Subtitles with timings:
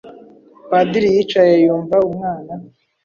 [0.69, 2.53] Padiri yicaye yumva umwana;